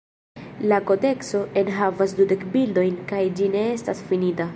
La 0.69 0.77
kodekso 0.91 1.41
enhavas 1.63 2.15
dudek 2.21 2.45
bildojn 2.57 2.97
kaj 3.13 3.21
ĝi 3.41 3.51
ne 3.57 3.63
estas 3.75 4.03
finita. 4.13 4.49